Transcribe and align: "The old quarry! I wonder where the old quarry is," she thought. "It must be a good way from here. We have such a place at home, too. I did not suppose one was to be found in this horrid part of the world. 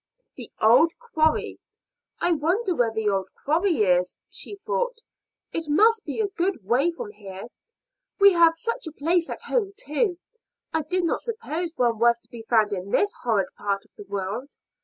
"The 0.35 0.49
old 0.59 0.93
quarry! 0.97 1.59
I 2.19 2.31
wonder 2.31 2.73
where 2.73 2.89
the 2.91 3.07
old 3.07 3.27
quarry 3.45 3.83
is," 3.83 4.17
she 4.31 4.55
thought. 4.55 5.03
"It 5.53 5.69
must 5.69 6.05
be 6.05 6.19
a 6.19 6.27
good 6.27 6.65
way 6.65 6.89
from 6.89 7.11
here. 7.11 7.49
We 8.19 8.33
have 8.33 8.57
such 8.57 8.87
a 8.87 8.91
place 8.93 9.29
at 9.29 9.43
home, 9.43 9.73
too. 9.77 10.17
I 10.73 10.81
did 10.81 11.03
not 11.03 11.21
suppose 11.21 11.73
one 11.77 11.99
was 11.99 12.17
to 12.17 12.29
be 12.29 12.41
found 12.49 12.73
in 12.73 12.89
this 12.89 13.11
horrid 13.21 13.49
part 13.55 13.85
of 13.85 13.93
the 13.95 14.05
world. 14.05 14.55